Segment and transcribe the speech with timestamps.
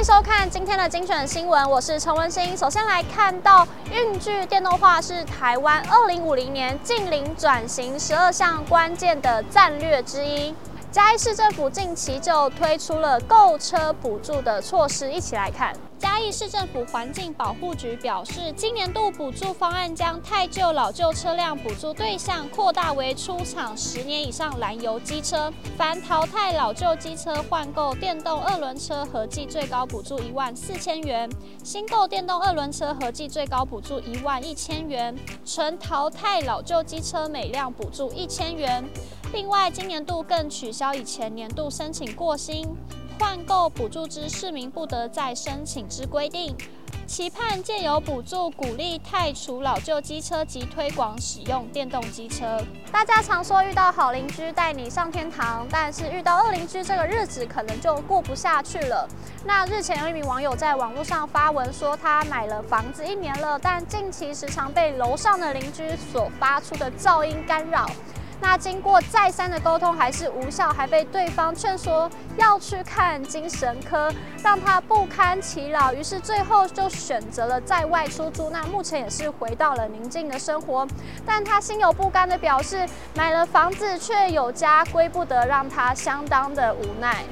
[0.00, 2.56] 迎收看今天的精选新闻，我是陈文心。
[2.56, 10.54] 首先来看到运具电动化是台湾二零五零年近零转型十二项关键的战略之一。
[10.92, 15.72] 嘉义市政府近期就推出了购车补助的措施，一起来看。
[15.96, 31.30] 嘉义市政府环境保护局表示，今年度补助方案将太旧老旧车辆补助对象扩大为出厂十年以上燃油机车，凡淘汰老旧机车换购电动二轮车，合计最高补助一万四千元；
[31.62, 35.14] 新购电动二轮车，合计最高补助一万一千元；
[35.46, 38.84] 纯淘汰老旧机车，每辆补助一千元。
[39.32, 42.66] 另外，今年度更取消以前年度申请过新。
[43.18, 46.56] 换购补助之市民不得再申请之规定，
[47.06, 52.58] 期盼借由补助鼓励汰除老旧机车及推广使用电动机车。
[52.90, 59.06] 大家常说遇到好邻居带你上天堂，但是遇到恶邻居这个日子可能就过不下去了。
[59.44, 67.86] 那日前有一名网友在网络上发文说，他买了房子一年了，但近期时常被楼上的邻居所发出的噪音干扰。
[68.40, 78.50] 那经过再三的沟通还是无效，还被对方劝说要去看精神科，让他不堪其扰，于是最后就选择了在外出租。
[78.50, 80.86] 那目前也是回到了宁静的生活，
[81.26, 87.22] 但他心有不甘的表示，买了房子却有家归不得，让他相当的无奈。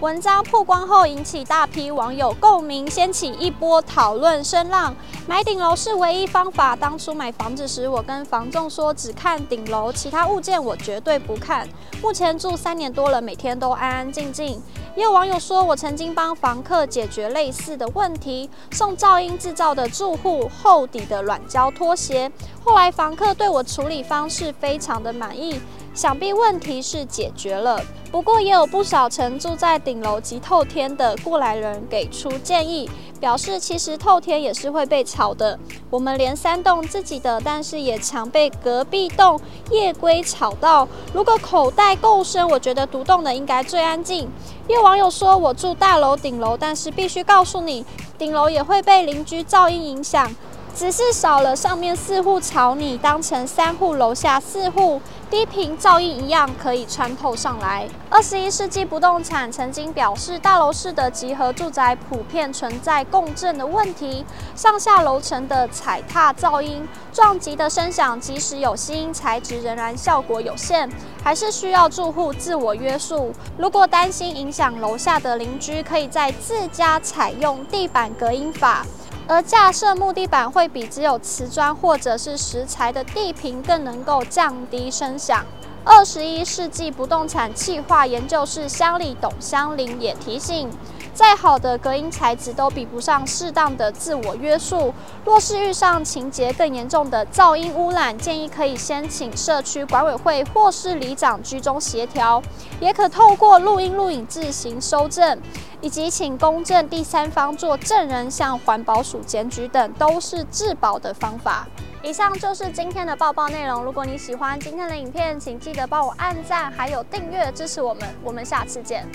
[0.00, 4.96] 文章曝光后，引起大批网友共鸣，掀起一波讨论声浪。
[5.26, 6.74] 买顶楼是唯一方法。
[6.74, 11.68] 当初买房子时，我跟房仲说只看顶楼，其他物件我绝对不看。
[12.00, 14.62] 目前住三年多了，每天都安安静静。
[14.96, 22.32] 也有网友说，我曾经帮房客解决类似的问题，送噪音制造的住户厚底的软胶拖鞋。
[22.64, 25.60] 后来房客对我处理方式非常的满意，
[25.94, 27.80] 想必问题是解决了。
[28.10, 32.90] 不过也有不少曾住在顶楼及透天的过来人给出建议，
[33.20, 35.56] 表示其实透天也是会被吵的。
[35.88, 39.40] 我们连三栋自己的，但是也常被隔壁栋
[39.70, 40.88] 夜归吵到。
[41.12, 44.28] 如果口袋够深，我觉得独栋的应该最安静。
[44.66, 47.84] 有网友说，我住大楼顶楼，但是必须告诉你，
[48.18, 50.34] 顶楼也会被邻居噪音影响。
[50.74, 57.86] 只是少了上面四户吵你，当成三户楼下四户低频噪音一样可以穿透上来。
[58.08, 70.90] 二十一世纪不动产曾经表示，大楼式的集合住宅普遍存在共振的问题，上下楼层的踩踏噪音、撞击的声响，即使有吸音材质，仍然效果有限，
[71.22, 73.32] 还是需要住户自我约束。
[73.58, 78.86] 如果担心影响楼下的邻居，可以在自家采用地板隔音法。
[79.26, 85.44] 而架设木地板会比只有瓷砖或者是石材的地坪更能够降低声响。
[85.82, 90.70] 二十一世纪不动产企划研究室乡里董香玲也提醒。
[91.12, 94.94] 再好的隔音材质都比不上适当的自我约束。
[95.24, 102.40] 若是遇上情节更严重的噪音污染，建议可以先请社区管委会或是里长居中协调，
[102.78, 105.38] 也可透过录音录影自行收证，
[105.80, 111.66] 以及请公正第三方做证人向环保署检举等，都是自保的方法。
[112.02, 113.84] 以上就是今天的报报内容。
[113.84, 118.08] 如果你喜欢今天的影片，请记得帮我按赞，还有订阅支持我们。
[118.24, 119.06] 我们下次见。